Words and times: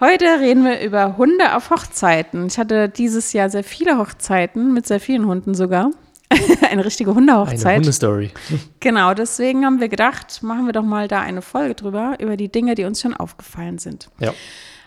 Heute 0.00 0.40
reden 0.40 0.64
wir 0.64 0.80
über 0.80 1.18
Hunde 1.18 1.54
auf 1.54 1.68
Hochzeiten. 1.68 2.46
Ich 2.46 2.56
hatte 2.58 2.88
dieses 2.88 3.34
Jahr 3.34 3.50
sehr 3.50 3.62
viele 3.62 3.98
Hochzeiten, 3.98 4.72
mit 4.72 4.86
sehr 4.86 4.98
vielen 4.98 5.26
Hunden 5.26 5.54
sogar. 5.54 5.90
eine 6.70 6.86
richtige 6.86 7.14
Hundehochzeit. 7.14 7.66
Eine 7.66 7.76
Hundestory. 7.76 8.30
Genau, 8.78 9.12
deswegen 9.12 9.66
haben 9.66 9.78
wir 9.78 9.90
gedacht, 9.90 10.42
machen 10.42 10.64
wir 10.64 10.72
doch 10.72 10.84
mal 10.84 11.06
da 11.06 11.20
eine 11.20 11.42
Folge 11.42 11.74
drüber, 11.74 12.16
über 12.18 12.38
die 12.38 12.50
Dinge, 12.50 12.76
die 12.76 12.84
uns 12.84 13.02
schon 13.02 13.12
aufgefallen 13.12 13.76
sind. 13.76 14.08
Ja. 14.20 14.32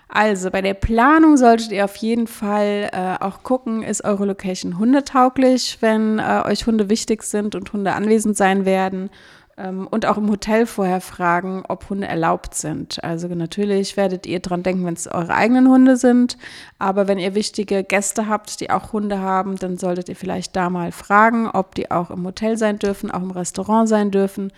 Also 0.08 0.50
bei 0.50 0.62
der 0.62 0.74
Planung 0.74 1.38
solltet 1.38 1.72
ihr 1.72 1.86
auf 1.86 1.96
jeden 1.98 2.26
Fall 2.26 2.90
äh, 2.92 3.24
auch 3.24 3.44
gucken, 3.44 3.84
ist 3.84 4.04
eure 4.04 4.26
Location 4.26 4.80
hundetauglich, 4.80 5.78
wenn 5.82 6.18
äh, 6.18 6.42
euch 6.46 6.66
Hunde 6.66 6.90
wichtig 6.90 7.22
sind 7.22 7.54
und 7.54 7.72
Hunde 7.72 7.94
anwesend 7.94 8.36
sein 8.36 8.66
werden. 8.66 9.12
Ähm, 9.56 9.88
und 9.88 10.06
auch 10.06 10.18
im 10.18 10.30
Hotel 10.30 10.66
vorher 10.66 11.00
fragen, 11.02 11.64
ob 11.68 11.90
Hunde 11.90 12.08
erlaubt 12.08 12.56
sind. 12.56 13.04
Also 13.04 13.28
natürlich 13.28 13.98
werdet 13.98 14.26
ihr 14.26 14.40
dran 14.40 14.64
denken, 14.64 14.86
wenn 14.86 14.96
es 14.96 15.08
eure 15.08 15.34
eigenen 15.34 15.68
Hunde 15.68 15.96
sind. 15.96 16.38
Aber 16.80 17.08
wenn 17.08 17.20
ihr 17.20 17.36
wichtige 17.36 17.84
Gäste 17.84 18.28
habt, 18.28 18.60
die 18.62 18.72
auch 18.72 18.94
Hunde 18.94 19.20
haben, 19.20 19.58
dann 19.58 19.78
solltet 19.78 20.10
ihr 20.10 20.16
vielleicht 20.16 20.56
da 20.56 20.70
mal 20.70 20.92
fragen, 20.92 21.48
ob 21.48 21.76
die 21.76 21.92
auch 21.92 22.10
im 22.10 22.26
Hotel 22.26 22.58
sein 22.58 22.80
dürfen, 22.80 23.12
auch 23.12 23.22
im 23.22 23.32
Restaurant 23.32 23.88
sein 23.88 24.10
dürfen 24.10 24.52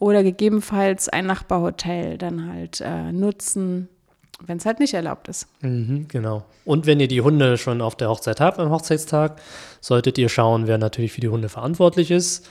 oder 0.00 0.22
gegebenenfalls 0.24 1.08
ein 1.08 1.26
Nachbarhotel 1.26 2.18
dann 2.18 2.52
halt 2.52 2.80
äh, 2.80 3.12
nutzen, 3.12 3.88
wenn 4.44 4.56
es 4.56 4.66
halt 4.66 4.80
nicht 4.80 4.94
erlaubt 4.94 5.28
ist. 5.28 5.46
Mhm, 5.60 6.08
genau. 6.08 6.44
Und 6.64 6.86
wenn 6.86 6.98
ihr 6.98 7.08
die 7.08 7.20
Hunde 7.20 7.58
schon 7.58 7.80
auf 7.82 7.96
der 7.96 8.08
Hochzeit 8.08 8.40
habt, 8.40 8.58
am 8.58 8.70
Hochzeitstag, 8.70 9.40
solltet 9.80 10.18
ihr 10.18 10.30
schauen, 10.30 10.66
wer 10.66 10.78
natürlich 10.78 11.12
für 11.12 11.20
die 11.20 11.28
Hunde 11.28 11.50
verantwortlich 11.50 12.10
ist. 12.10 12.48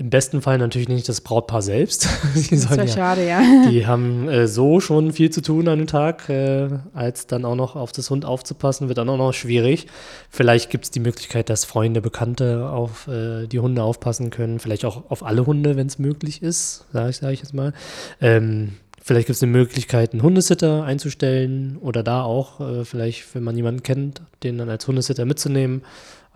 Im 0.00 0.08
besten 0.08 0.40
Fall 0.40 0.56
natürlich 0.56 0.88
nicht 0.88 1.06
das 1.10 1.20
Brautpaar 1.20 1.60
selbst. 1.60 2.08
die 2.34 2.56
das 2.56 2.70
wäre 2.70 2.86
ja, 2.86 2.88
schade, 2.88 3.28
ja. 3.28 3.42
Die 3.68 3.86
haben 3.86 4.30
äh, 4.30 4.48
so 4.48 4.80
schon 4.80 5.12
viel 5.12 5.28
zu 5.28 5.42
tun 5.42 5.68
an 5.68 5.76
dem 5.76 5.86
Tag, 5.86 6.30
äh, 6.30 6.70
als 6.94 7.26
dann 7.26 7.44
auch 7.44 7.54
noch 7.54 7.76
auf 7.76 7.92
das 7.92 8.08
Hund 8.08 8.24
aufzupassen, 8.24 8.88
wird 8.88 8.96
dann 8.96 9.10
auch 9.10 9.18
noch 9.18 9.34
schwierig. 9.34 9.88
Vielleicht 10.30 10.70
gibt 10.70 10.84
es 10.84 10.90
die 10.90 11.00
Möglichkeit, 11.00 11.50
dass 11.50 11.66
Freunde, 11.66 12.00
Bekannte 12.00 12.70
auf 12.70 13.08
äh, 13.08 13.46
die 13.46 13.58
Hunde 13.58 13.82
aufpassen 13.82 14.30
können. 14.30 14.58
Vielleicht 14.58 14.86
auch 14.86 15.10
auf 15.10 15.22
alle 15.22 15.44
Hunde, 15.44 15.76
wenn 15.76 15.88
es 15.88 15.98
möglich 15.98 16.42
ist, 16.42 16.86
sage 16.94 17.10
ich, 17.10 17.18
sag 17.18 17.32
ich 17.32 17.40
jetzt 17.40 17.52
mal. 17.52 17.74
Ähm, 18.22 18.76
Vielleicht 19.02 19.28
gibt 19.28 19.36
es 19.36 19.42
eine 19.42 19.52
Möglichkeit, 19.52 20.12
einen 20.12 20.22
Hundesitter 20.22 20.84
einzustellen 20.84 21.78
oder 21.80 22.02
da 22.02 22.22
auch, 22.22 22.60
äh, 22.60 22.84
vielleicht, 22.84 23.34
wenn 23.34 23.42
man 23.42 23.56
jemanden 23.56 23.82
kennt, 23.82 24.20
den 24.42 24.58
dann 24.58 24.68
als 24.68 24.86
Hundesitter 24.86 25.24
mitzunehmen. 25.24 25.82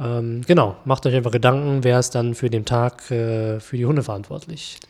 Ähm, 0.00 0.42
genau, 0.46 0.76
macht 0.84 1.06
euch 1.06 1.14
einfach 1.14 1.30
Gedanken, 1.30 1.84
wer 1.84 1.98
ist 1.98 2.14
dann 2.14 2.34
für 2.34 2.50
den 2.50 2.64
Tag 2.64 3.10
äh, 3.10 3.60
für 3.60 3.76
die 3.76 3.86
Hunde 3.86 4.02
verantwortlich. 4.02 4.80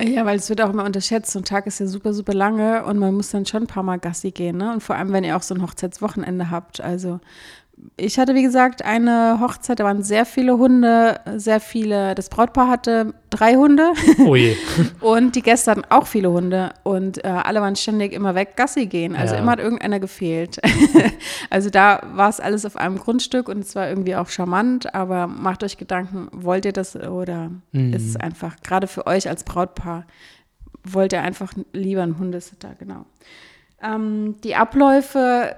Ja, 0.00 0.26
weil 0.26 0.36
es 0.36 0.48
wird 0.48 0.60
auch 0.60 0.70
immer 0.70 0.84
unterschätzt. 0.84 1.32
So 1.32 1.38
ein 1.38 1.44
Tag 1.44 1.66
ist 1.66 1.78
ja 1.78 1.86
super, 1.86 2.12
super 2.12 2.34
lange 2.34 2.84
und 2.84 2.98
man 2.98 3.14
muss 3.14 3.30
dann 3.30 3.46
schon 3.46 3.64
ein 3.64 3.66
paar 3.68 3.84
Mal 3.84 3.98
Gassi 3.98 4.32
gehen. 4.32 4.56
Ne? 4.56 4.72
Und 4.72 4.82
vor 4.82 4.96
allem, 4.96 5.12
wenn 5.12 5.22
ihr 5.22 5.36
auch 5.36 5.42
so 5.42 5.54
ein 5.54 5.62
Hochzeitswochenende 5.62 6.50
habt. 6.50 6.80
Also 6.80 7.20
ich 7.96 8.18
hatte, 8.18 8.34
wie 8.34 8.42
gesagt, 8.42 8.84
eine 8.84 9.38
Hochzeit, 9.40 9.80
da 9.80 9.84
waren 9.84 10.02
sehr 10.02 10.24
viele 10.24 10.56
Hunde, 10.56 11.20
sehr 11.36 11.60
viele, 11.60 12.14
das 12.14 12.28
Brautpaar 12.28 12.68
hatte 12.68 13.14
drei 13.30 13.54
Hunde. 13.54 13.92
Oh 14.24 14.36
je. 14.36 14.56
und 15.00 15.34
die 15.34 15.42
Gäste 15.42 15.70
hatten 15.70 15.84
auch 15.88 16.06
viele 16.06 16.30
Hunde 16.30 16.72
und 16.84 17.24
äh, 17.24 17.28
alle 17.28 17.60
waren 17.60 17.76
ständig 17.76 18.12
immer 18.12 18.34
weg 18.34 18.56
Gassi 18.56 18.86
gehen. 18.86 19.16
Also 19.16 19.34
ja. 19.34 19.40
immer 19.40 19.52
hat 19.52 19.58
irgendeiner 19.58 20.00
gefehlt. 20.00 20.60
also 21.50 21.70
da 21.70 22.00
war 22.14 22.28
es 22.28 22.40
alles 22.40 22.64
auf 22.64 22.76
einem 22.76 22.98
Grundstück 22.98 23.48
und 23.48 23.58
es 23.58 23.74
war 23.74 23.88
irgendwie 23.88 24.16
auch 24.16 24.28
charmant, 24.28 24.94
aber 24.94 25.26
macht 25.26 25.64
euch 25.64 25.76
Gedanken, 25.76 26.28
wollt 26.32 26.64
ihr 26.64 26.72
das 26.72 26.94
oder 26.94 27.50
mhm. 27.72 27.92
ist 27.92 28.06
es 28.06 28.16
einfach, 28.16 28.56
gerade 28.62 28.86
für 28.86 29.06
euch 29.06 29.28
als 29.28 29.44
Brautpaar, 29.44 30.06
wollt 30.84 31.12
ihr 31.12 31.22
einfach 31.22 31.52
lieber 31.72 32.02
einen 32.02 32.18
Hundesitter, 32.18 32.74
genau. 32.78 33.06
Ähm, 33.82 34.36
die 34.44 34.54
Abläufe 34.54 35.56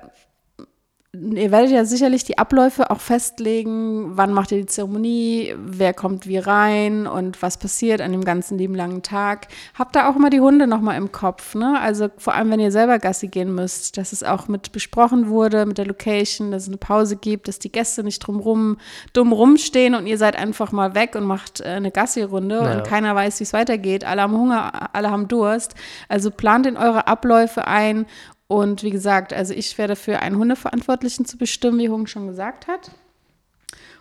ihr 1.14 1.52
werdet 1.52 1.70
ja 1.70 1.84
sicherlich 1.84 2.24
die 2.24 2.38
Abläufe 2.38 2.90
auch 2.90 3.00
festlegen, 3.00 4.16
wann 4.16 4.32
macht 4.32 4.52
ihr 4.52 4.58
die 4.58 4.66
Zeremonie, 4.66 5.54
wer 5.56 5.94
kommt 5.94 6.26
wie 6.26 6.38
rein 6.38 7.06
und 7.06 7.40
was 7.40 7.58
passiert 7.58 8.00
an 8.00 8.12
dem 8.12 8.24
ganzen 8.24 8.58
lieben 8.58 8.74
langen 8.74 9.02
Tag. 9.02 9.48
Habt 9.74 9.94
da 9.94 10.08
auch 10.08 10.16
immer 10.16 10.30
die 10.30 10.40
Hunde 10.40 10.66
nochmal 10.66 10.96
im 10.96 11.12
Kopf, 11.12 11.54
ne? 11.54 11.78
Also 11.80 12.08
vor 12.16 12.34
allem, 12.34 12.50
wenn 12.50 12.60
ihr 12.60 12.72
selber 12.72 12.98
Gassi 12.98 13.28
gehen 13.28 13.54
müsst, 13.54 13.96
dass 13.96 14.12
es 14.12 14.24
auch 14.24 14.48
mit 14.48 14.72
besprochen 14.72 15.28
wurde, 15.28 15.66
mit 15.66 15.78
der 15.78 15.86
Location, 15.86 16.50
dass 16.50 16.64
es 16.64 16.68
eine 16.68 16.78
Pause 16.78 17.16
gibt, 17.16 17.48
dass 17.48 17.58
die 17.58 17.70
Gäste 17.70 18.02
nicht 18.02 18.20
drumrum 18.20 18.78
dumm 19.12 19.32
rumstehen 19.32 19.94
und 19.94 20.06
ihr 20.06 20.18
seid 20.18 20.36
einfach 20.36 20.72
mal 20.72 20.94
weg 20.94 21.14
und 21.14 21.24
macht 21.24 21.60
äh, 21.60 21.64
eine 21.64 21.90
Gassi-Runde 21.90 22.56
naja. 22.56 22.78
und 22.78 22.86
keiner 22.86 23.14
weiß, 23.14 23.40
wie 23.40 23.44
es 23.44 23.52
weitergeht. 23.52 24.04
Alle 24.04 24.22
haben 24.22 24.36
Hunger, 24.36 24.90
alle 24.94 25.10
haben 25.10 25.28
Durst. 25.28 25.74
Also 26.08 26.30
plant 26.30 26.66
in 26.66 26.76
eure 26.76 27.06
Abläufe 27.06 27.66
ein 27.66 28.06
und 28.54 28.84
wie 28.84 28.90
gesagt, 28.90 29.32
also 29.32 29.52
ich 29.52 29.76
wäre 29.78 29.88
dafür, 29.88 30.22
einen 30.22 30.38
Hundeverantwortlichen 30.38 31.24
zu 31.24 31.36
bestimmen, 31.36 31.80
wie 31.80 31.88
Hung 31.88 32.06
schon 32.06 32.28
gesagt 32.28 32.68
hat. 32.68 32.92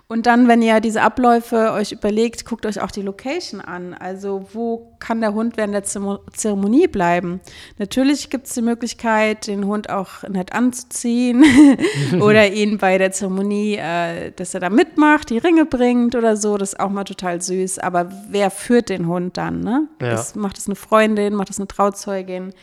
Und 0.07 0.27
dann, 0.27 0.47
wenn 0.47 0.61
ihr 0.61 0.79
diese 0.79 1.01
Abläufe 1.01 1.71
euch 1.71 1.91
überlegt, 1.91 2.45
guckt 2.45 2.67
euch 2.67 2.79
auch 2.81 2.91
die 2.91 3.01
Location 3.01 3.61
an. 3.61 3.95
Also 3.95 4.45
wo 4.53 4.95
kann 4.99 5.21
der 5.21 5.33
Hund 5.33 5.57
während 5.57 5.73
der 5.73 5.81
Zeremonie 5.83 6.85
bleiben? 6.85 7.41
Natürlich 7.79 8.29
gibt 8.29 8.45
es 8.45 8.53
die 8.53 8.61
Möglichkeit, 8.61 9.47
den 9.47 9.65
Hund 9.65 9.89
auch 9.89 10.21
nett 10.29 10.53
anzuziehen 10.53 11.43
oder 12.21 12.47
ihn 12.51 12.77
bei 12.77 12.99
der 12.99 13.11
Zeremonie, 13.11 13.77
äh, 13.77 14.31
dass 14.35 14.53
er 14.53 14.59
da 14.59 14.69
mitmacht, 14.69 15.31
die 15.31 15.39
Ringe 15.39 15.65
bringt 15.65 16.13
oder 16.13 16.37
so. 16.37 16.57
Das 16.57 16.73
ist 16.73 16.79
auch 16.79 16.91
mal 16.91 17.05
total 17.05 17.41
süß. 17.41 17.79
Aber 17.79 18.11
wer 18.29 18.51
führt 18.51 18.89
den 18.89 19.07
Hund 19.07 19.37
dann? 19.37 19.61
Ne? 19.61 19.87
Ja. 19.99 20.11
Das, 20.11 20.35
macht 20.35 20.59
es 20.59 20.67
eine 20.67 20.75
Freundin, 20.75 21.33
macht 21.33 21.49
es 21.49 21.57
eine 21.57 21.67
Trauzeugin? 21.67 22.53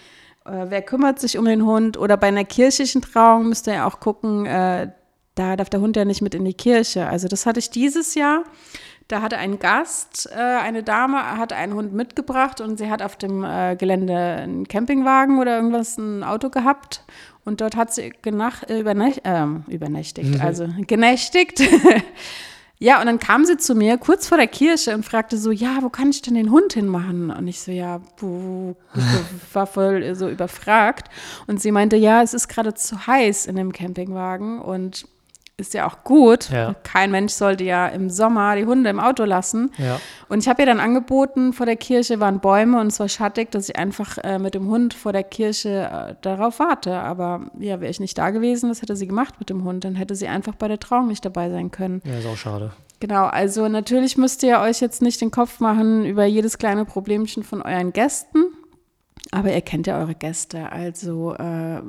Äh, 0.44 0.66
wer 0.68 0.82
kümmert 0.82 1.18
sich 1.18 1.38
um 1.38 1.44
den 1.44 1.64
Hund? 1.64 1.98
Oder 1.98 2.16
bei 2.16 2.28
einer 2.28 2.44
kirchlichen 2.44 3.02
Trauung 3.02 3.48
müsst 3.48 3.66
ihr 3.66 3.74
ja 3.74 3.86
auch 3.86 4.00
gucken, 4.00 4.46
äh, 4.46 4.90
da 5.34 5.56
darf 5.56 5.70
der 5.70 5.80
Hund 5.80 5.96
ja 5.96 6.04
nicht 6.04 6.22
mit 6.22 6.34
in 6.34 6.44
die 6.44 6.54
Kirche. 6.54 7.06
Also 7.06 7.28
das 7.28 7.46
hatte 7.46 7.58
ich 7.58 7.70
dieses 7.70 8.14
Jahr. 8.14 8.44
Da 9.08 9.22
hatte 9.22 9.38
ein 9.38 9.58
Gast, 9.58 10.30
äh, 10.32 10.38
eine 10.38 10.84
Dame, 10.84 11.36
hat 11.36 11.52
einen 11.52 11.74
Hund 11.74 11.92
mitgebracht 11.92 12.60
und 12.60 12.78
sie 12.78 12.90
hat 12.90 13.02
auf 13.02 13.16
dem 13.16 13.42
äh, 13.42 13.74
Gelände 13.74 14.16
einen 14.16 14.68
Campingwagen 14.68 15.40
oder 15.40 15.56
irgendwas, 15.56 15.98
ein 15.98 16.22
Auto 16.22 16.48
gehabt. 16.48 17.04
Und 17.44 17.60
dort 17.60 17.74
hat 17.74 17.92
sie 17.92 18.12
genach, 18.22 18.62
äh, 18.68 18.78
übernächt, 18.78 19.22
ähm, 19.24 19.64
übernächtigt, 19.66 20.36
mhm. 20.36 20.40
also 20.40 20.68
genächtigt. 20.86 21.60
Ja, 22.82 22.98
und 22.98 23.06
dann 23.06 23.18
kam 23.18 23.44
sie 23.44 23.58
zu 23.58 23.74
mir 23.74 23.98
kurz 23.98 24.26
vor 24.26 24.38
der 24.38 24.46
Kirche 24.46 24.94
und 24.94 25.04
fragte 25.04 25.36
so, 25.36 25.50
ja, 25.50 25.82
wo 25.82 25.90
kann 25.90 26.08
ich 26.08 26.22
denn 26.22 26.34
den 26.34 26.50
Hund 26.50 26.72
hinmachen? 26.72 27.30
Und 27.30 27.46
ich 27.46 27.60
so, 27.60 27.70
ja, 27.70 28.00
ich 28.16 29.54
war 29.54 29.66
voll 29.66 30.14
so 30.14 30.30
überfragt. 30.30 31.10
Und 31.46 31.60
sie 31.60 31.72
meinte, 31.72 31.96
ja, 31.96 32.22
es 32.22 32.32
ist 32.32 32.48
gerade 32.48 32.72
zu 32.72 33.06
heiß 33.06 33.44
in 33.44 33.56
dem 33.56 33.72
Campingwagen 33.72 34.62
und 34.62 35.06
ist 35.60 35.74
ja 35.74 35.86
auch 35.86 36.02
gut. 36.04 36.50
Ja. 36.50 36.74
Kein 36.82 37.10
Mensch 37.10 37.32
sollte 37.32 37.64
ja 37.64 37.86
im 37.86 38.10
Sommer 38.10 38.56
die 38.56 38.64
Hunde 38.64 38.90
im 38.90 38.98
Auto 38.98 39.24
lassen. 39.24 39.70
Ja. 39.78 40.00
Und 40.28 40.40
ich 40.40 40.48
habe 40.48 40.62
ihr 40.62 40.66
dann 40.66 40.80
angeboten, 40.80 41.52
vor 41.52 41.66
der 41.66 41.76
Kirche 41.76 42.20
waren 42.20 42.40
Bäume 42.40 42.80
und 42.80 42.88
es 42.88 42.98
war 42.98 43.08
schattig, 43.08 43.50
dass 43.50 43.68
ich 43.68 43.76
einfach 43.76 44.18
äh, 44.18 44.38
mit 44.38 44.54
dem 44.54 44.68
Hund 44.68 44.94
vor 44.94 45.12
der 45.12 45.24
Kirche 45.24 45.90
äh, 46.10 46.14
darauf 46.22 46.58
warte. 46.58 46.94
Aber 46.94 47.50
ja, 47.58 47.80
wäre 47.80 47.90
ich 47.90 48.00
nicht 48.00 48.16
da 48.18 48.30
gewesen, 48.30 48.70
was 48.70 48.82
hätte 48.82 48.96
sie 48.96 49.06
gemacht 49.06 49.34
mit 49.38 49.50
dem 49.50 49.64
Hund? 49.64 49.84
Dann 49.84 49.94
hätte 49.94 50.14
sie 50.14 50.28
einfach 50.28 50.54
bei 50.54 50.68
der 50.68 50.80
Trauung 50.80 51.08
nicht 51.08 51.24
dabei 51.24 51.50
sein 51.50 51.70
können. 51.70 52.02
Ja, 52.04 52.18
ist 52.18 52.26
auch 52.26 52.36
schade. 52.36 52.72
Genau, 53.00 53.24
also 53.24 53.66
natürlich 53.68 54.18
müsst 54.18 54.42
ihr 54.42 54.60
euch 54.60 54.80
jetzt 54.80 55.00
nicht 55.00 55.20
den 55.22 55.30
Kopf 55.30 55.58
machen 55.60 56.04
über 56.04 56.26
jedes 56.26 56.58
kleine 56.58 56.84
Problemchen 56.84 57.42
von 57.42 57.62
euren 57.62 57.92
Gästen. 57.92 58.44
Aber 59.32 59.52
ihr 59.52 59.60
kennt 59.60 59.86
ja 59.86 59.98
eure 59.98 60.14
Gäste. 60.14 60.70
Also 60.70 61.34
äh, 61.34 61.80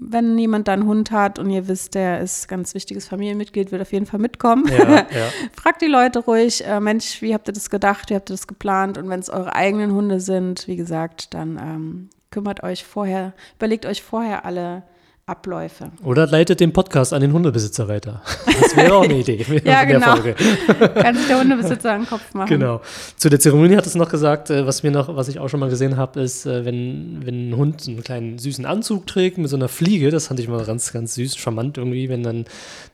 wenn 0.00 0.38
jemand 0.38 0.66
da 0.66 0.72
einen 0.72 0.86
Hund 0.86 1.10
hat 1.10 1.38
und 1.38 1.50
ihr 1.50 1.68
wisst, 1.68 1.94
der 1.94 2.20
ist 2.20 2.48
ganz 2.48 2.74
wichtiges 2.74 3.06
Familienmitglied, 3.06 3.70
wird 3.70 3.82
auf 3.82 3.92
jeden 3.92 4.06
Fall 4.06 4.18
mitkommen. 4.18 4.64
Ja, 4.66 4.88
ja. 4.88 5.06
Fragt 5.52 5.82
die 5.82 5.86
Leute 5.86 6.20
ruhig, 6.20 6.64
äh, 6.66 6.80
Mensch, 6.80 7.20
wie 7.20 7.34
habt 7.34 7.48
ihr 7.48 7.52
das 7.52 7.68
gedacht, 7.68 8.08
wie 8.08 8.14
habt 8.14 8.30
ihr 8.30 8.34
das 8.34 8.46
geplant? 8.46 8.96
Und 8.96 9.10
wenn 9.10 9.20
es 9.20 9.28
eure 9.28 9.54
eigenen 9.54 9.92
Hunde 9.92 10.18
sind, 10.20 10.66
wie 10.66 10.76
gesagt, 10.76 11.34
dann 11.34 11.58
ähm, 11.58 12.10
kümmert 12.30 12.62
euch 12.62 12.84
vorher, 12.84 13.34
überlegt 13.58 13.84
euch 13.84 14.02
vorher 14.02 14.46
alle 14.46 14.84
Abläufe. 15.30 15.92
Oder 16.02 16.26
leitet 16.26 16.58
den 16.58 16.72
Podcast 16.72 17.12
an 17.12 17.20
den 17.20 17.32
Hundebesitzer 17.32 17.86
weiter. 17.86 18.20
Das 18.60 18.76
wäre 18.76 18.94
auch 18.94 19.04
eine 19.04 19.18
Idee 19.18 19.44
ja, 19.64 19.84
genau. 19.84 20.16
Kann 20.94 21.14
sich 21.14 21.28
der 21.28 21.38
Hundebesitzer 21.38 21.92
einen 21.92 22.06
Kopf 22.06 22.34
machen. 22.34 22.48
Genau. 22.48 22.80
Zu 23.16 23.28
der 23.28 23.38
Zeremonie 23.38 23.76
hat 23.76 23.86
es 23.86 23.94
noch 23.94 24.08
gesagt, 24.08 24.50
äh, 24.50 24.66
was 24.66 24.82
mir 24.82 24.90
noch, 24.90 25.14
was 25.14 25.28
ich 25.28 25.38
auch 25.38 25.48
schon 25.48 25.60
mal 25.60 25.70
gesehen 25.70 25.96
habe, 25.96 26.20
ist, 26.20 26.46
äh, 26.46 26.64
wenn, 26.64 27.24
wenn 27.24 27.50
ein 27.50 27.56
Hund 27.56 27.84
einen 27.86 28.02
kleinen 28.02 28.38
süßen 28.38 28.66
Anzug 28.66 29.06
trägt 29.06 29.38
mit 29.38 29.48
so 29.48 29.56
einer 29.56 29.68
Fliege, 29.68 30.10
das 30.10 30.26
fand 30.26 30.40
ich 30.40 30.48
mal 30.48 30.64
ganz, 30.64 30.92
ganz 30.92 31.14
süß, 31.14 31.36
charmant 31.36 31.78
irgendwie, 31.78 32.08
wenn 32.08 32.24
dann 32.24 32.46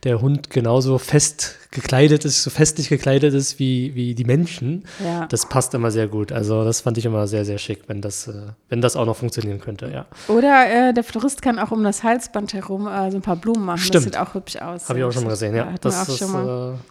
der 0.04 0.20
Hund 0.20 0.50
genauso 0.50 0.98
fest 0.98 1.56
gekleidet 1.70 2.24
ist, 2.24 2.42
so 2.42 2.50
festlich 2.50 2.88
gekleidet 2.88 3.34
ist 3.34 3.58
wie, 3.58 3.94
wie 3.94 4.14
die 4.14 4.24
Menschen. 4.24 4.84
Ja. 5.04 5.26
Das 5.26 5.46
passt 5.46 5.74
immer 5.74 5.90
sehr 5.90 6.08
gut. 6.08 6.32
Also 6.32 6.64
das 6.64 6.80
fand 6.80 6.98
ich 6.98 7.04
immer 7.04 7.26
sehr, 7.26 7.44
sehr 7.44 7.58
schick, 7.58 7.82
wenn 7.86 8.00
das, 8.00 8.28
äh, 8.28 8.32
wenn 8.68 8.80
das 8.80 8.96
auch 8.96 9.06
noch 9.06 9.16
funktionieren 9.16 9.60
könnte, 9.60 9.88
ja. 9.88 10.06
Oder 10.28 10.88
äh, 10.88 10.94
der 10.94 11.04
Florist 11.04 11.42
kann 11.42 11.58
auch 11.58 11.70
um 11.70 11.84
das 11.84 12.02
Halsband 12.26 12.54
herum 12.54 12.86
äh, 12.86 13.10
so 13.10 13.18
ein 13.18 13.22
paar 13.22 13.36
Blumen 13.36 13.64
machen. 13.64 13.78
Stimmt. 13.78 13.94
Das 13.94 14.04
sieht 14.04 14.18
auch 14.18 14.34
hübsch 14.34 14.56
aus. 14.56 14.88
Habe 14.88 14.98
ich 14.98 15.04
auch 15.04 15.12
schon 15.12 15.24
mal 15.24 15.30
gesehen, 15.30 15.54
ja. 15.54 15.72
Das 15.80 16.08
ist, 16.08 16.20
äh, 16.20 16.24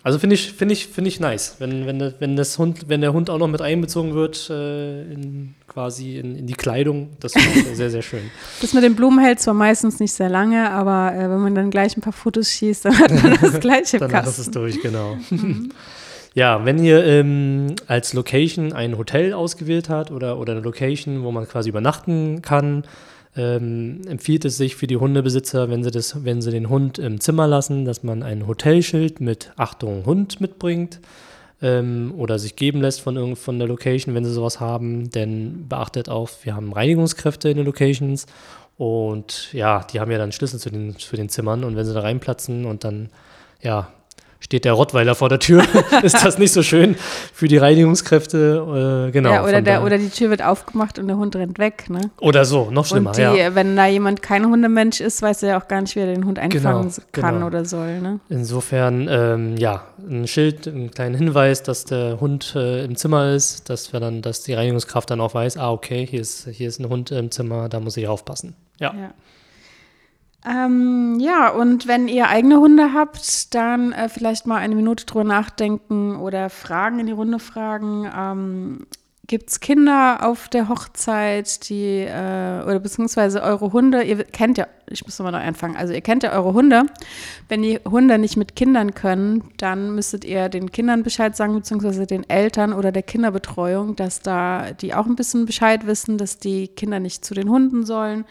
also 0.04 0.20
finde 0.20 0.36
ich, 0.36 0.54
finde 0.54 0.74
ich, 0.74 0.88
finde 0.88 1.10
ich 1.10 1.20
nice, 1.20 1.56
wenn, 1.60 1.86
wenn, 1.86 2.14
wenn, 2.20 2.36
das 2.36 2.58
Hund, 2.58 2.88
wenn 2.88 3.02
der 3.02 3.14
Hund 3.14 3.30
auch 3.30 3.38
noch 3.38 3.48
mit 3.48 3.62
einbezogen 3.62 4.14
wird 4.14 4.50
äh, 4.50 5.04
in 5.12 5.56
quasi 5.68 6.18
in, 6.18 6.36
in 6.36 6.48
die 6.48 6.54
Kleidung. 6.54 7.10
Das 7.20 7.34
finde 7.34 7.76
sehr, 7.76 7.90
sehr 7.90 8.02
schön. 8.02 8.22
Das 8.62 8.74
mit 8.74 8.84
den 8.84 8.96
Blumen 8.96 9.20
hält 9.20 9.40
zwar 9.40 9.54
meistens 9.54 10.00
nicht 10.00 10.14
sehr 10.14 10.30
lange, 10.30 10.72
aber 10.72 11.14
äh, 11.14 11.30
wenn 11.30 11.40
man 11.40 11.56
dann 11.56 11.70
gleich 11.70 11.96
ein 11.98 12.02
paar 12.02 12.14
Fotos 12.14 12.50
schießt, 12.50 12.86
dann 12.86 12.98
hat 12.98 13.12
man 13.12 13.38
das 13.40 13.60
gleich 13.60 13.94
im 13.94 14.00
Danach 14.00 14.24
Kasten. 14.24 14.30
ist 14.30 14.48
es 14.48 14.52
durch, 14.52 14.81
genau. 14.81 15.18
Mhm. 15.30 15.72
Ja, 16.38 16.66
wenn 16.66 16.84
ihr 16.84 17.02
ähm, 17.06 17.76
als 17.88 18.12
Location 18.12 18.74
ein 18.74 18.98
Hotel 18.98 19.31
ausgewählt 19.31 19.88
habt 19.88 20.12
oder, 20.12 20.38
oder 20.38 20.52
eine 20.52 20.62
Location, 20.62 21.24
wo 21.24 21.31
man 21.31 21.48
quasi 21.48 21.70
übernachten 21.70 22.42
kann, 22.42 22.84
ähm, 23.36 24.02
empfiehlt 24.08 24.46
es 24.46 24.58
sich 24.58 24.76
für 24.76 24.88
die 24.88 24.98
Hundebesitzer, 24.98 25.70
wenn 25.70 25.84
sie, 25.84 25.92
das, 25.92 26.24
wenn 26.24 26.42
sie 26.42 26.52
den 26.52 26.70
Hund 26.70 27.00
im 27.00 27.20
Zimmer 27.20 27.48
lassen, 27.48 27.86
dass 27.86 28.04
man 28.04 28.24
ein 28.24 28.48
Hotelschild 28.48 29.20
mit 29.20 29.52
Achtung 29.58 30.06
Hund 30.06 30.40
mitbringt 30.40 31.02
ähm, 31.62 32.14
oder 32.18 32.40
sich 32.40 32.56
geben 32.56 32.82
lässt 32.82 33.02
von, 33.02 33.36
von 33.36 33.60
der 33.60 33.68
Location, 33.68 34.16
wenn 34.16 34.26
sie 34.26 34.32
sowas 34.32 34.60
haben. 34.60 35.10
Denn 35.10 35.68
beachtet 35.68 36.10
auch, 36.10 36.30
wir 36.44 36.56
haben 36.56 36.72
Reinigungskräfte 36.72 37.50
in 37.50 37.58
den 37.58 37.66
Locations 37.66 38.26
und 38.78 39.52
ja, 39.54 39.86
die 39.92 40.00
haben 40.00 40.12
ja 40.12 40.18
dann 40.18 40.31
Schlüssel 40.31 40.60
zu 40.60 40.70
den, 40.70 40.98
zu 40.98 41.16
den 41.16 41.30
Zimmern 41.30 41.64
und 41.64 41.76
wenn 41.76 41.86
sie 41.86 41.94
da 41.94 42.02
reinplatzen 42.02 42.66
und 42.66 42.84
dann 42.84 43.10
ja, 43.62 43.90
steht 44.45 44.63
der 44.63 44.74
Rottweiler 44.74 45.15
vor 45.15 45.27
der 45.27 45.39
Tür, 45.39 45.63
ist 46.03 46.24
das 46.24 46.38
nicht 46.38 46.53
so 46.53 46.62
schön 46.62 46.95
für 47.33 47.47
die 47.47 47.57
Reinigungskräfte. 47.57 49.07
Äh, 49.07 49.12
genau. 49.12 49.31
Ja, 49.31 49.44
oder, 49.44 49.62
der, 49.62 49.83
oder 49.83 49.97
die 49.97 50.09
Tür 50.09 50.30
wird 50.30 50.44
aufgemacht 50.44 51.00
und 51.00 51.07
der 51.07 51.18
Hund 51.18 51.36
rennt 51.36 51.57
weg. 51.57 51.89
Ne? 51.89 52.12
Oder 52.21 52.45
so, 52.45 52.69
noch 52.69 52.86
schlimmer. 52.86 53.09
Und 53.09 53.18
die, 53.18 53.21
ja. 53.21 53.56
wenn 53.56 53.75
da 53.75 53.88
jemand 53.88 54.21
kein 54.21 54.45
Hundemensch 54.45 55.01
ist, 55.01 55.21
weiß 55.21 55.44
er 55.44 55.50
ja 55.50 55.59
auch 55.59 55.68
gar 55.68 55.81
nicht, 55.81 55.95
wie 55.95 56.01
er 56.01 56.06
den 56.06 56.25
Hund 56.25 56.38
einfangen 56.38 56.83
genau, 56.83 57.07
kann 57.12 57.36
genau. 57.36 57.47
oder 57.47 57.65
soll. 57.65 58.00
Ne? 58.01 58.19
Insofern, 58.30 59.07
ähm, 59.09 59.57
ja, 59.57 59.83
ein 60.07 60.27
Schild, 60.27 60.68
einen 60.68 60.92
kleinen 60.92 61.15
Hinweis, 61.15 61.63
dass 61.63 61.86
der 61.86 62.19
Hund 62.21 62.53
äh, 62.56 62.86
im 62.86 62.95
Zimmer 62.95 63.31
ist, 63.31 63.69
dass 63.69 63.94
wir 63.94 64.00
dann, 64.00 64.21
dass 64.21 64.44
die 64.44 64.53
Reinigungskraft 64.53 65.09
dann 65.09 65.21
auch 65.21 65.33
weiß, 65.33 65.57
ah, 65.57 65.71
okay, 65.71 66.06
hier 66.06 66.21
ist, 66.21 66.47
hier 66.51 66.68
ist 66.68 66.80
ein 66.80 66.88
Hund 66.88 67.09
im 67.09 67.31
Zimmer, 67.31 67.68
da 67.68 67.80
muss 67.80 67.97
ich 67.97 68.07
aufpassen. 68.07 68.56
ja. 68.80 68.94
ja. 68.94 69.12
Ähm, 70.47 71.18
ja, 71.19 71.50
und 71.50 71.88
wenn 71.88 72.07
ihr 72.07 72.27
eigene 72.27 72.59
Hunde 72.59 72.94
habt, 72.94 73.56
dann 73.56 73.94
äh, 73.94 74.09
vielleicht 74.09 74.45
mal 74.45 74.57
eine 74.57 74.75
Minute 74.75 75.06
drüber 75.06 75.24
nachdenken 75.24 76.18
oder 76.18 76.50
Fragen 76.50 77.00
in 77.00 77.07
die 77.07 77.13
Runde 77.13 77.39
fragen. 77.39 78.09
Ähm, 78.15 78.88
Gibt 79.27 79.50
es 79.50 79.59
Kinder 79.59 80.19
auf 80.21 80.50
der 80.50 80.69
Hochzeit, 80.69 81.68
die, 81.68 82.01
äh, 82.01 82.63
oder 82.63 82.80
beziehungsweise 82.80 83.42
eure 83.42 83.74
Hunde, 83.74 84.03
ihr 84.03 84.24
kennt 84.24 84.59
ja, 84.59 84.68
ich 84.88 85.03
muss 85.03 85.18
nochmal 85.18 85.31
neu 85.31 85.47
anfangen, 85.47 85.75
also 85.75 85.94
ihr 85.94 86.01
kennt 86.01 86.21
ja 86.21 86.31
eure 86.33 86.53
Hunde. 86.53 86.83
Wenn 87.50 87.63
die 87.63 87.80
Hunde 87.83 88.19
nicht 88.19 88.38
mit 88.38 88.56
Kindern 88.56 88.94
können, 88.94 89.45
dann 89.57 89.95
müsstet 89.95 90.25
ihr 90.25 90.47
den 90.50 90.71
Kindern 90.71 91.01
Bescheid 91.01 91.36
sagen, 91.36 91.56
beziehungsweise 91.56 92.06
den 92.06 92.30
Eltern 92.30 92.71
oder 92.71 92.92
der 92.92 93.01
Kinderbetreuung, 93.01 93.95
dass 93.95 94.21
da 94.21 94.74
die 94.74 94.94
auch 94.94 95.07
ein 95.07 95.15
bisschen 95.15 95.47
Bescheid 95.47 95.88
wissen, 95.88 96.19
dass 96.19 96.38
die 96.38 96.68
Kinder 96.68 97.00
nicht 97.00 97.25
zu 97.25 97.33
den 97.33 97.50
Hunden 97.50 97.83
sollen 97.83 98.25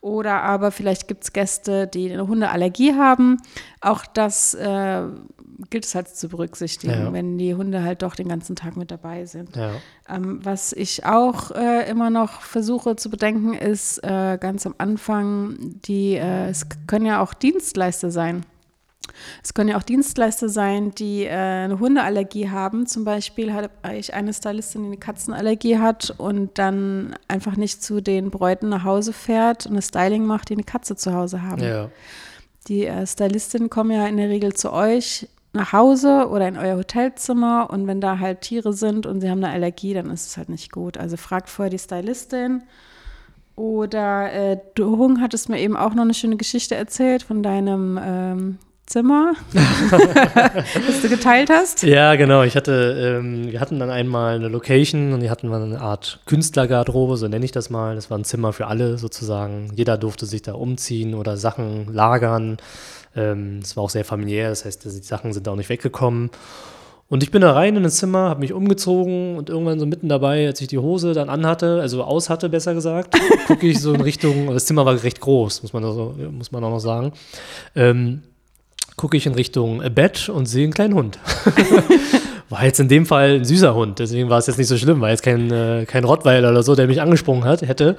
oder 0.00 0.42
aber 0.42 0.70
vielleicht 0.70 1.08
gibt 1.08 1.24
es 1.24 1.32
Gäste, 1.32 1.86
die 1.86 2.10
eine 2.10 2.26
Hundeallergie 2.26 2.94
haben. 2.94 3.36
Auch 3.80 4.06
das 4.06 4.54
äh, 4.54 5.02
gilt 5.68 5.84
es 5.84 5.94
halt 5.94 6.08
zu 6.08 6.28
berücksichtigen, 6.28 6.92
ja. 6.92 7.12
wenn 7.12 7.36
die 7.36 7.54
Hunde 7.54 7.82
halt 7.82 8.02
doch 8.02 8.14
den 8.14 8.28
ganzen 8.28 8.56
Tag 8.56 8.76
mit 8.76 8.90
dabei 8.90 9.26
sind. 9.26 9.56
Ja. 9.56 9.72
Ähm, 10.08 10.40
was 10.42 10.72
ich 10.72 11.04
auch 11.04 11.50
äh, 11.50 11.88
immer 11.90 12.08
noch 12.08 12.40
versuche 12.40 12.96
zu 12.96 13.10
bedenken, 13.10 13.52
ist 13.52 13.98
äh, 14.02 14.38
ganz 14.40 14.64
am 14.66 14.74
Anfang, 14.78 15.56
die, 15.84 16.14
äh, 16.14 16.48
es 16.48 16.66
können 16.86 17.04
ja 17.04 17.20
auch 17.20 17.34
Dienstleister 17.34 18.10
sein. 18.10 18.46
Es 19.42 19.54
können 19.54 19.70
ja 19.70 19.76
auch 19.76 19.82
Dienstleister 19.82 20.48
sein, 20.48 20.92
die 20.92 21.24
äh, 21.24 21.30
eine 21.30 21.78
Hundeallergie 21.78 22.50
haben. 22.50 22.86
Zum 22.86 23.04
Beispiel 23.04 23.52
habe 23.52 23.70
ich 23.94 24.14
eine 24.14 24.32
Stylistin, 24.32 24.82
die 24.82 24.88
eine 24.88 24.96
Katzenallergie 24.96 25.78
hat 25.78 26.14
und 26.18 26.58
dann 26.58 27.14
einfach 27.28 27.56
nicht 27.56 27.82
zu 27.82 28.00
den 28.00 28.30
Bräuten 28.30 28.68
nach 28.68 28.84
Hause 28.84 29.12
fährt 29.12 29.66
und 29.66 29.72
eine 29.72 29.82
Styling 29.82 30.24
macht, 30.24 30.48
die 30.48 30.54
eine 30.54 30.64
Katze 30.64 30.96
zu 30.96 31.12
Hause 31.14 31.42
haben. 31.42 31.62
Ja. 31.62 31.90
Die 32.68 32.86
äh, 32.86 33.06
Stylistinnen 33.06 33.70
kommen 33.70 33.90
ja 33.90 34.06
in 34.06 34.16
der 34.16 34.28
Regel 34.28 34.54
zu 34.54 34.72
euch 34.72 35.28
nach 35.52 35.72
Hause 35.72 36.28
oder 36.30 36.46
in 36.46 36.56
euer 36.56 36.76
Hotelzimmer 36.76 37.68
und 37.70 37.86
wenn 37.86 38.00
da 38.00 38.18
halt 38.18 38.42
Tiere 38.42 38.72
sind 38.72 39.06
und 39.06 39.20
sie 39.20 39.30
haben 39.30 39.42
eine 39.42 39.52
Allergie, 39.52 39.94
dann 39.94 40.10
ist 40.10 40.28
es 40.28 40.36
halt 40.36 40.48
nicht 40.48 40.70
gut. 40.70 40.96
Also 40.96 41.16
fragt 41.16 41.48
vorher 41.48 41.70
die 41.70 41.78
Stylistin. 41.78 42.62
Oder 43.56 44.32
äh, 44.32 44.58
du 44.74 44.96
Hung 44.96 45.20
hattest 45.20 45.48
mir 45.48 45.58
eben 45.58 45.76
auch 45.76 45.94
noch 45.94 46.04
eine 46.04 46.14
schöne 46.14 46.36
Geschichte 46.36 46.76
erzählt 46.76 47.22
von 47.22 47.42
deinem 47.42 47.98
ähm, 48.02 48.58
Zimmer, 48.90 49.34
das 49.54 51.00
du 51.00 51.08
geteilt 51.08 51.48
hast. 51.48 51.84
Ja, 51.84 52.16
genau. 52.16 52.42
Ich 52.42 52.56
hatte, 52.56 53.20
ähm, 53.20 53.52
wir 53.52 53.60
hatten 53.60 53.78
dann 53.78 53.88
einmal 53.88 54.34
eine 54.34 54.48
Location 54.48 55.12
und 55.12 55.20
die 55.20 55.30
hatten 55.30 55.46
mal 55.46 55.62
eine 55.62 55.80
Art 55.80 56.18
Künstlergarderobe, 56.26 57.16
so 57.16 57.28
nenne 57.28 57.44
ich 57.44 57.52
das 57.52 57.70
mal. 57.70 57.94
Das 57.94 58.10
war 58.10 58.18
ein 58.18 58.24
Zimmer 58.24 58.52
für 58.52 58.66
alle 58.66 58.98
sozusagen. 58.98 59.70
Jeder 59.76 59.96
durfte 59.96 60.26
sich 60.26 60.42
da 60.42 60.54
umziehen 60.54 61.14
oder 61.14 61.36
Sachen 61.36 61.94
lagern. 61.94 62.56
Ähm, 63.14 63.60
das 63.60 63.76
war 63.76 63.84
auch 63.84 63.90
sehr 63.90 64.04
familiär, 64.04 64.48
das 64.48 64.64
heißt, 64.64 64.84
die 64.84 64.88
Sachen 64.88 65.32
sind 65.32 65.46
auch 65.46 65.54
nicht 65.54 65.68
weggekommen. 65.68 66.30
Und 67.08 67.22
ich 67.22 67.30
bin 67.30 67.42
da 67.42 67.52
rein 67.52 67.76
in 67.76 67.84
das 67.84 67.96
Zimmer, 67.96 68.28
habe 68.28 68.40
mich 68.40 68.52
umgezogen 68.52 69.36
und 69.36 69.50
irgendwann 69.50 69.78
so 69.78 69.86
mitten 69.86 70.08
dabei, 70.08 70.48
als 70.48 70.60
ich 70.60 70.66
die 70.66 70.78
Hose 70.78 71.12
dann 71.12 71.28
anhatte, 71.28 71.80
also 71.80 72.02
aus 72.02 72.28
hatte, 72.28 72.48
besser 72.48 72.74
gesagt, 72.74 73.16
gucke 73.46 73.68
ich 73.68 73.80
so 73.80 73.94
in 73.94 74.00
Richtung, 74.00 74.48
das 74.48 74.66
Zimmer 74.66 74.84
war 74.84 75.00
recht 75.00 75.20
groß, 75.20 75.62
muss 75.62 75.72
man, 75.72 75.84
also, 75.84 76.16
muss 76.32 76.50
man 76.50 76.64
auch 76.64 76.70
noch 76.70 76.80
sagen. 76.80 77.12
Ähm, 77.76 78.22
gucke 79.00 79.16
ich 79.16 79.24
in 79.24 79.34
Richtung 79.34 79.82
Bett 79.94 80.28
und 80.28 80.44
sehe 80.44 80.64
einen 80.64 80.74
kleinen 80.74 80.92
Hund. 80.92 81.18
war 82.50 82.64
jetzt 82.64 82.80
in 82.80 82.88
dem 82.88 83.06
Fall 83.06 83.36
ein 83.36 83.44
süßer 83.44 83.74
Hund, 83.74 83.98
deswegen 83.98 84.28
war 84.28 84.36
es 84.36 84.46
jetzt 84.46 84.58
nicht 84.58 84.66
so 84.66 84.76
schlimm, 84.76 85.00
war 85.00 85.08
jetzt 85.08 85.22
kein, 85.22 85.50
äh, 85.50 85.86
kein 85.86 86.04
Rottweiler 86.04 86.50
oder 86.50 86.62
so, 86.62 86.74
der 86.74 86.86
mich 86.86 87.00
angesprungen 87.00 87.44
hat, 87.44 87.62
hätte. 87.62 87.96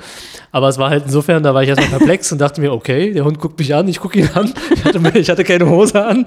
Aber 0.51 0.68
es 0.68 0.77
war 0.77 0.92
halt 0.92 1.06
insofern, 1.06 1.42
da 1.42 1.56
war 1.56 1.64
ich 1.64 1.69
erstmal 1.69 1.90
perplex 1.97 2.31
und 2.31 2.40
dachte 2.40 2.61
mir, 2.61 2.71
okay, 2.71 3.14
der 3.14 3.26
Hund 3.26 3.40
guckt 3.40 3.57
mich 3.57 3.73
an, 3.73 3.87
ich 3.87 3.99
gucke 3.99 4.19
ihn 4.19 4.30
an. 4.33 4.54
Ich 4.71 4.85
hatte, 4.85 5.19
ich 5.19 5.30
hatte 5.30 5.44
keine 5.44 5.69
Hose 5.69 6.04
an. 6.04 6.26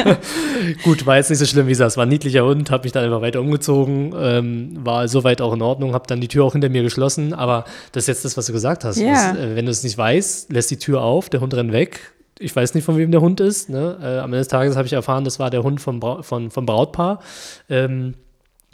Gut, 0.84 1.06
war 1.06 1.16
jetzt 1.16 1.30
nicht 1.30 1.38
so 1.38 1.46
schlimm, 1.46 1.66
wie 1.66 1.70
gesagt, 1.70 1.92
es 1.92 1.96
war 1.96 2.04
ein 2.04 2.08
niedlicher 2.08 2.44
Hund, 2.44 2.70
habe 2.70 2.84
mich 2.84 2.92
dann 2.92 3.04
einfach 3.04 3.20
weiter 3.20 3.40
umgezogen, 3.40 4.14
ähm, 4.18 4.78
war 4.82 5.08
soweit 5.08 5.40
auch 5.40 5.52
in 5.54 5.62
Ordnung, 5.62 5.92
habe 5.92 6.06
dann 6.06 6.20
die 6.20 6.28
Tür 6.28 6.44
auch 6.44 6.52
hinter 6.52 6.68
mir 6.68 6.82
geschlossen, 6.82 7.32
aber 7.32 7.64
das 7.92 8.04
ist 8.04 8.08
jetzt 8.08 8.24
das, 8.24 8.36
was 8.36 8.46
du 8.46 8.52
gesagt 8.52 8.84
hast. 8.84 8.96
Ja. 8.96 9.12
Was, 9.12 9.38
äh, 9.38 9.56
wenn 9.56 9.66
du 9.66 9.70
es 9.70 9.82
nicht 9.84 9.96
weißt, 9.96 10.50
lässt 10.52 10.70
die 10.70 10.78
Tür 10.78 11.02
auf, 11.02 11.28
der 11.28 11.40
Hund 11.40 11.54
rennt 11.54 11.72
weg, 11.72 12.00
ich 12.38 12.54
weiß 12.54 12.74
nicht, 12.74 12.84
von 12.84 12.96
wem 12.96 13.10
der 13.10 13.20
Hund 13.20 13.40
ist. 13.40 13.68
Ne? 13.68 13.98
Äh, 14.00 14.18
am 14.18 14.26
Ende 14.26 14.38
des 14.38 14.48
Tages 14.48 14.76
habe 14.76 14.86
ich 14.86 14.92
erfahren, 14.92 15.24
das 15.24 15.38
war 15.38 15.50
der 15.50 15.62
Hund 15.62 15.80
vom, 15.80 16.00
Bra 16.00 16.22
von, 16.22 16.50
vom 16.50 16.66
Brautpaar. 16.66 17.20
Ähm, 17.68 18.14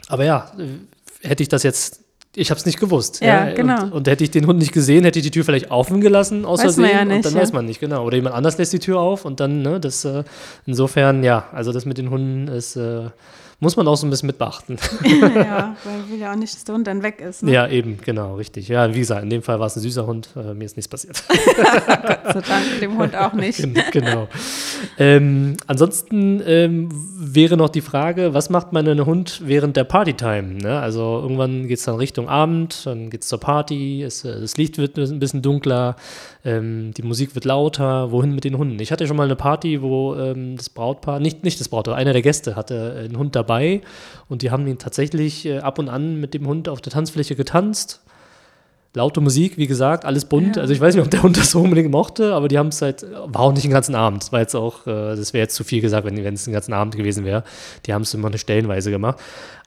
aber 0.08 0.24
ja, 0.24 0.52
äh, 0.58 1.26
hätte 1.26 1.42
ich 1.42 1.48
das 1.48 1.62
jetzt 1.62 2.02
ich 2.34 2.50
habe 2.50 2.58
es 2.58 2.64
nicht 2.64 2.80
gewusst. 2.80 3.20
Ja, 3.20 3.46
ja, 3.46 3.54
genau. 3.54 3.82
Und, 3.82 3.92
und, 3.92 4.08
hätte 4.08 4.24
ich 4.24 4.30
den 4.30 4.46
Hund 4.46 4.58
nicht 4.58 4.72
gesehen, 4.72 5.04
hätte 5.04 5.18
ich 5.18 5.24
die 5.24 5.30
Tür 5.30 5.44
vielleicht 5.44 5.70
offen 5.70 6.00
gelassen, 6.00 6.46
außer 6.46 6.68
weiß 6.68 6.76
man 6.78 6.90
ja 6.90 7.04
nicht, 7.04 7.16
und 7.16 7.26
dann 7.26 7.34
ja. 7.34 7.40
weiß 7.40 7.52
man 7.52 7.66
nicht, 7.66 7.78
genau. 7.78 8.06
Oder 8.06 8.16
jemand 8.16 8.34
anders 8.34 8.56
lässt 8.56 8.72
die 8.72 8.78
Tür 8.78 9.00
auf 9.00 9.26
und 9.26 9.38
dann, 9.38 9.60
ne, 9.60 9.78
das, 9.78 10.04
äh, 10.06 10.24
insofern, 10.64 11.22
ja, 11.24 11.48
also 11.52 11.72
das 11.72 11.84
mit 11.84 11.98
den 11.98 12.08
Hunden 12.08 12.48
ist, 12.48 12.76
äh, 12.76 13.10
muss 13.62 13.76
man 13.76 13.86
auch 13.86 13.94
so 13.94 14.08
ein 14.08 14.10
bisschen 14.10 14.26
mit 14.26 14.38
beachten. 14.38 14.76
ja, 15.04 15.76
weil 15.84 16.10
will 16.10 16.18
ja 16.18 16.32
auch 16.32 16.36
nicht, 16.36 16.52
dass 16.52 16.64
der 16.64 16.74
Hund 16.74 16.84
dann 16.88 17.04
weg 17.04 17.20
ist. 17.20 17.44
Ne? 17.44 17.52
Ja, 17.52 17.68
eben, 17.68 17.98
genau, 18.04 18.34
richtig. 18.34 18.66
Ja, 18.66 18.92
wie 18.92 18.98
gesagt, 18.98 19.22
in 19.22 19.30
dem 19.30 19.42
Fall 19.42 19.60
war 19.60 19.68
es 19.68 19.76
ein 19.76 19.80
süßer 19.80 20.04
Hund, 20.04 20.30
äh, 20.34 20.52
mir 20.52 20.64
ist 20.64 20.76
nichts 20.76 20.88
passiert. 20.88 21.22
Gott 21.28 22.34
sei 22.34 22.40
Dank, 22.40 22.80
dem 22.80 22.98
Hund 22.98 23.14
auch 23.14 23.32
nicht. 23.34 23.62
genau. 23.92 24.26
Ähm, 24.98 25.56
ansonsten 25.68 26.42
ähm, 26.44 26.88
wäre 27.16 27.56
noch 27.56 27.68
die 27.68 27.82
Frage, 27.82 28.34
was 28.34 28.50
macht 28.50 28.72
man 28.72 28.88
einen 28.88 29.06
Hund 29.06 29.42
während 29.44 29.76
der 29.76 29.84
Partytime? 29.84 30.54
Ne? 30.54 30.80
Also 30.80 31.20
irgendwann 31.22 31.68
geht 31.68 31.78
es 31.78 31.84
dann 31.84 31.94
Richtung 31.94 32.28
Abend, 32.28 32.84
dann 32.84 33.10
geht 33.10 33.22
es 33.22 33.28
zur 33.28 33.38
Party, 33.38 34.02
es, 34.02 34.24
äh, 34.24 34.40
das 34.40 34.56
Licht 34.56 34.76
wird 34.78 34.98
ein 34.98 35.20
bisschen 35.20 35.40
dunkler, 35.40 35.94
ähm, 36.44 36.92
die 36.96 37.02
Musik 37.02 37.36
wird 37.36 37.44
lauter. 37.44 38.10
Wohin 38.10 38.34
mit 38.34 38.42
den 38.42 38.58
Hunden? 38.58 38.80
Ich 38.80 38.90
hatte 38.90 39.06
schon 39.06 39.16
mal 39.16 39.24
eine 39.24 39.36
Party, 39.36 39.82
wo 39.82 40.16
ähm, 40.16 40.56
das 40.56 40.68
Brautpaar, 40.68 41.20
nicht, 41.20 41.44
nicht 41.44 41.60
das 41.60 41.68
Brautpaar, 41.68 41.94
einer 41.94 42.12
der 42.12 42.22
Gäste 42.22 42.56
hatte 42.56 42.96
einen 43.04 43.16
Hund 43.16 43.36
dabei 43.36 43.51
und 44.28 44.42
die 44.42 44.50
haben 44.50 44.66
ihn 44.66 44.78
tatsächlich 44.78 45.46
äh, 45.46 45.58
ab 45.58 45.78
und 45.78 45.88
an 45.88 46.20
mit 46.20 46.34
dem 46.34 46.46
Hund 46.46 46.68
auf 46.68 46.80
der 46.80 46.92
Tanzfläche 46.92 47.36
getanzt. 47.36 48.00
laute 48.94 49.20
Musik, 49.20 49.56
wie 49.56 49.66
gesagt, 49.66 50.04
alles 50.04 50.24
bunt. 50.26 50.56
Ja. 50.56 50.62
Also 50.62 50.74
ich 50.74 50.80
weiß 50.80 50.94
nicht, 50.94 51.04
ob 51.04 51.10
der 51.10 51.22
Hund 51.22 51.36
das 51.36 51.50
so 51.50 51.60
unbedingt 51.60 51.90
mochte, 51.90 52.34
aber 52.34 52.48
die 52.48 52.58
haben 52.58 52.68
es 52.68 52.82
halt, 52.82 53.06
war 53.26 53.42
auch 53.42 53.52
nicht 53.52 53.64
den 53.64 53.70
ganzen 53.70 53.94
Abend. 53.94 54.22
Das 54.22 54.32
war 54.32 54.40
jetzt 54.40 54.54
auch, 54.54 54.86
äh, 54.86 55.16
das 55.16 55.32
wäre 55.32 55.42
jetzt 55.42 55.54
zu 55.54 55.64
viel 55.64 55.80
gesagt, 55.80 56.06
wenn 56.06 56.22
wenn 56.22 56.34
es 56.34 56.44
den 56.44 56.52
ganzen 56.52 56.72
Abend 56.72 56.96
gewesen 56.96 57.24
wäre. 57.24 57.44
Die 57.86 57.94
haben 57.94 58.02
es 58.02 58.14
immer 58.14 58.28
eine 58.28 58.38
Stellenweise 58.38 58.90
gemacht. 58.90 59.18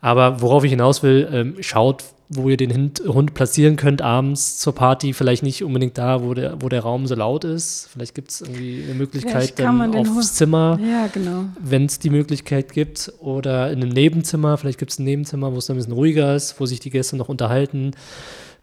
Aber 0.01 0.42
worauf 0.42 0.63
ich 0.63 0.72
hinaus 0.72 1.04
will, 1.04 1.27
ähm, 1.32 1.56
schaut, 1.62 2.04
wo 2.29 2.50
ihr 2.50 2.58
den 2.58 2.91
Hund, 3.08 3.34
platzieren 3.34 3.75
könnt 3.75 4.01
abends 4.01 4.58
zur 4.58 4.74
Party. 4.74 5.13
Vielleicht 5.13 5.44
nicht 5.44 5.63
unbedingt 5.63 5.98
da, 5.98 6.24
wo 6.24 6.34
der, 6.34 6.62
wo 6.62 6.70
der 6.70 6.82
Raum 6.82 7.05
so 7.05 7.15
laut 7.15 7.44
ist. 7.44 7.89
Vielleicht 7.91 8.15
gibt 8.15 8.32
es 8.32 8.41
irgendwie 8.41 8.84
eine 8.84 8.96
Möglichkeit 8.96 9.58
dann 9.60 9.96
aufs 9.96 10.10
Hund- 10.10 10.25
Zimmer 10.25 10.79
Ja, 10.82 11.08
genau. 11.08 11.46
wenn 11.60 11.86
es 11.86 12.00
die 12.00 12.10
Möglichkeit 12.10 12.74
gibt. 12.74 13.13
Oder 13.20 13.72
in 13.72 13.82
einem 13.82 13.89
Nebenzimmer, 13.89 14.58
vielleicht 14.58 14.79
gibt 14.79 14.91
es 14.91 15.00
ein 15.00 15.03
Nebenzimmer, 15.03 15.53
wo 15.53 15.58
es 15.58 15.70
ein 15.70 15.75
bisschen 15.75 15.94
ruhiger 15.94 16.36
ist, 16.36 16.60
wo 16.60 16.65
sich 16.65 16.79
die 16.79 16.89
Gäste 16.89 17.15
noch 17.15 17.29
unterhalten. 17.29 17.91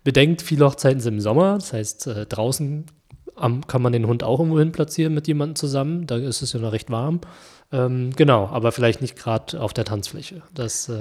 Bedenkt, 0.05 0.43
viele 0.43 0.65
Hochzeiten 0.65 1.01
sind 1.01 1.15
im 1.15 1.21
Sommer, 1.21 1.55
das 1.55 1.73
heißt, 1.73 2.07
äh, 2.09 2.27
draußen 2.27 2.87
am, 3.37 3.67
kann 3.67 3.83
man 3.83 3.93
den 3.93 4.07
Hund 4.07 4.25
auch 4.25 4.41
irgendwo 4.41 4.59
hin 4.59 4.73
platzieren 4.73 5.15
mit 5.15 5.29
jemandem 5.29 5.55
zusammen. 5.57 6.07
Da 6.07 6.17
ist 6.17 6.43
es 6.43 6.53
ja 6.53 6.61
noch 6.61 6.73
recht 6.73 6.91
warm. 6.91 7.21
Ähm, 7.71 8.11
genau, 8.17 8.47
aber 8.49 8.73
vielleicht 8.73 9.01
nicht 9.01 9.17
gerade 9.17 9.61
auf 9.61 9.73
der 9.73 9.85
Tanzfläche. 9.85 10.43
Das 10.55 10.89
äh, 10.89 10.99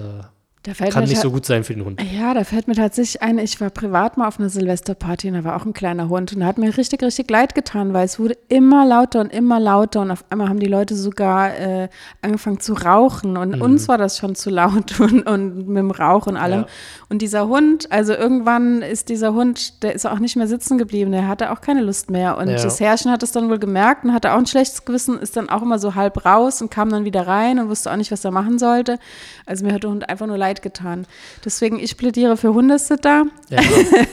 kann 0.64 1.06
nicht 1.06 1.20
so 1.20 1.32
gut 1.32 1.46
sein 1.46 1.64
für 1.64 1.74
den 1.74 1.84
Hund. 1.86 2.02
Ja, 2.16 2.34
da 2.34 2.44
fällt 2.44 2.68
mir 2.68 2.76
tatsächlich 2.76 3.22
ein, 3.22 3.40
ich 3.40 3.60
war 3.60 3.70
privat 3.72 4.18
mal 4.18 4.28
auf 4.28 4.40
einer 4.40 4.50
Silvesterparty 4.50 5.30
und 5.30 5.34
da 5.34 5.44
war 5.44 5.56
auch 5.56 5.66
ein 5.66 5.74
kleiner 5.74 6.08
Hund 6.10 6.34
und 6.34 6.42
da 6.42 6.46
hat 6.46 6.58
mir 6.58 6.78
richtig, 6.78 7.02
richtig 7.02 7.30
leid 7.32 7.56
getan, 7.56 7.94
weil 7.94 8.06
es 8.06 8.20
wurde 8.20 8.38
immer 8.48 8.86
lauter 8.86 9.22
und 9.22 9.34
immer 9.34 9.60
lauter 9.60 10.02
und 10.02 10.12
auf 10.12 10.24
einmal 10.30 10.50
haben 10.50 10.60
die 10.60 10.68
Leute 10.68 10.96
sogar 10.96 11.58
äh, 11.58 11.90
angefangen 12.22 12.60
zu 12.60 12.74
rauchen 12.74 13.38
und 13.38 13.60
uns 13.60 13.88
war 13.88 13.98
das 13.98 14.18
schon 14.20 14.36
zu 14.36 14.50
laut 14.52 15.00
und, 15.00 15.24
und 15.28 15.68
mit 15.68 15.78
dem 15.78 15.92
Rauch 15.92 16.28
und 16.28 16.38
allem. 16.38 16.62
Ja. 16.62 16.68
Und 17.10 17.22
dieser 17.24 17.48
Hund, 17.48 17.92
also 17.92 18.14
irgendwann 18.14 18.82
ist 18.84 19.10
dieser 19.10 19.34
Hund, 19.34 19.82
der 19.84 19.96
ist 19.96 20.06
auch 20.06 20.20
nicht 20.20 20.36
mehr 20.36 20.48
sitzen 20.48 20.78
geblieben, 20.78 21.12
der 21.12 21.28
hatte 21.28 21.52
auch 21.52 21.62
keine 21.62 21.82
Lust 21.82 22.12
mehr 22.12 22.38
und 22.38 22.50
Ja. 22.50 22.62
das 22.62 22.80
Herrchen 22.80 23.12
hat 23.12 23.24
es 23.24 23.32
dann 23.32 23.50
wohl 23.50 23.58
gemerkt 23.60 24.04
und 24.06 24.14
hatte 24.14 24.34
auch 24.34 24.38
ein 24.38 24.46
schlechtes 24.46 24.86
Gewissen, 24.86 25.18
ist 25.20 25.36
dann 25.38 25.50
auch 25.50 25.62
immer 25.64 25.80
so 25.80 25.96
halb 25.96 26.24
raus 26.26 26.62
und 26.62 26.70
kam 26.70 26.90
dann 26.90 27.04
wieder 27.06 27.26
rein 27.26 27.60
und 27.60 27.70
wusste 27.70 27.92
auch 27.92 27.96
nicht, 27.96 28.12
was 28.12 28.24
er 28.24 28.32
machen 28.32 28.60
sollte. 28.60 29.00
Also 29.46 29.66
mir 29.66 29.74
hat 29.74 29.84
der 29.84 29.90
Hund 29.90 30.08
einfach 30.08 30.28
nur 30.28 30.38
leid 30.38 30.51
getan. 30.60 31.08
Deswegen, 31.46 31.80
ich 31.80 31.96
plädiere 31.98 32.36
für 32.36 32.54
Hundesitter. 32.54 33.26
Ja, 33.50 33.62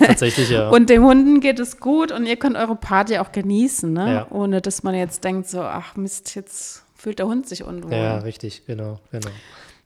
tatsächlich 0.07 0.51
ja. 0.51 0.69
Und 0.79 0.89
den 0.91 1.03
Hunden 1.03 1.41
geht 1.41 1.59
es 1.59 1.81
gut 1.81 2.13
und 2.13 2.27
ihr 2.27 2.37
könnt 2.37 2.57
eure 2.57 2.77
Party 2.77 3.19
auch 3.19 3.33
genießen, 3.33 3.93
ne? 3.93 4.13
Ja. 4.13 4.27
ohne 4.31 4.61
dass 4.61 4.83
man 4.83 4.95
jetzt 4.95 5.25
denkt, 5.25 5.49
so, 5.49 5.61
ach 5.61 5.97
Mist, 5.97 6.35
jetzt 6.35 6.85
fühlt 6.95 7.19
der 7.19 7.27
Hund 7.27 7.49
sich 7.49 7.65
unwohl. 7.65 7.93
ja, 7.93 7.99
Ja, 7.99 8.19
richtig, 8.19 8.65
genau, 8.67 8.99
genau. 9.11 9.31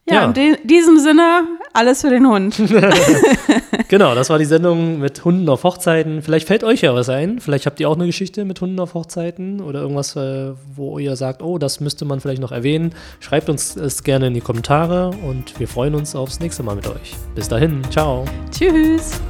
In 0.06 0.32
de 0.32 0.56
diesem 0.64 0.98
Sinne, 0.98 1.44
alles 1.72 2.00
für 2.00 2.10
den 2.10 2.26
Hund. 2.26 2.56
Genau, 3.88 4.14
das 4.14 4.30
war 4.30 4.38
die 4.38 4.46
Sendung 4.46 5.00
mit 5.00 5.22
Hunden 5.22 5.46
auf 5.50 5.64
Hochzeiten. 5.64 6.22
Vielleicht 6.22 6.46
fällt 6.46 6.64
euch 6.64 6.80
ja 6.80 6.94
was 6.94 7.10
ein. 7.10 7.40
Vielleicht 7.40 7.66
habt 7.66 7.78
ihr 7.78 7.90
auch 7.90 7.94
eine 7.94 8.06
Geschichte 8.06 8.46
mit 8.46 8.58
Hunden 8.58 8.80
auf 8.80 8.94
Hochzeiten 8.94 9.60
oder 9.60 9.82
irgendwas, 9.82 10.16
äh, 10.16 10.52
wo 10.74 10.98
ihr 10.98 11.14
sagt, 11.14 11.42
oh, 11.42 11.58
das 11.58 11.80
müsste 11.80 12.06
man 12.06 12.18
vielleicht 12.18 12.40
noch 12.40 12.52
erwähnen. 12.52 12.94
Schreibt 13.20 13.50
uns 13.50 13.76
es 13.76 14.02
gerne 14.02 14.28
in 14.28 14.34
die 14.34 14.40
Kommentare 14.40 15.10
und 15.28 15.60
wir 15.60 15.68
freuen 15.68 15.94
uns 15.94 16.16
aufs 16.16 16.40
nächste 16.40 16.62
Mal 16.62 16.76
mit 16.76 16.86
euch. 16.86 17.14
Bis 17.34 17.48
dahin, 17.50 17.82
ciao. 17.90 18.24
Tschüss. 18.50 19.20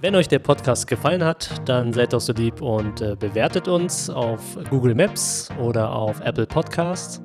Wenn 0.00 0.14
euch 0.14 0.28
der 0.28 0.38
Podcast 0.38 0.86
gefallen 0.86 1.22
hat, 1.22 1.50
dann 1.66 1.92
seid 1.92 2.14
doch 2.14 2.20
so 2.20 2.32
lieb 2.32 2.62
und 2.62 3.02
äh, 3.02 3.14
bewertet 3.14 3.68
uns 3.68 4.08
auf 4.08 4.40
Google 4.70 4.94
Maps 4.94 5.50
oder 5.62 5.92
auf 5.92 6.20
Apple 6.20 6.46
Podcasts 6.46 7.20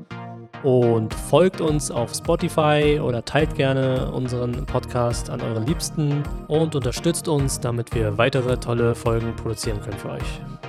und 0.63 1.13
folgt 1.13 1.61
uns 1.61 1.91
auf 1.91 2.13
Spotify 2.13 2.99
oder 3.01 3.23
teilt 3.23 3.55
gerne 3.55 4.11
unseren 4.11 4.65
Podcast 4.65 5.29
an 5.29 5.41
euren 5.41 5.65
Liebsten 5.65 6.23
und 6.47 6.75
unterstützt 6.75 7.27
uns, 7.27 7.59
damit 7.59 7.93
wir 7.93 8.17
weitere 8.17 8.57
tolle 8.57 8.95
Folgen 8.95 9.35
produzieren 9.35 9.79
können 9.81 9.97
für 9.97 10.09
euch. 10.11 10.68